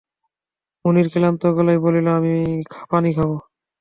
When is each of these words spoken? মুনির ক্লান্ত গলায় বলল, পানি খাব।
মুনির 0.85 1.07
ক্লান্ত 1.13 1.41
গলায় 1.55 1.79
বলল, 1.79 2.07
পানি 2.91 3.09
খাব। 3.17 3.29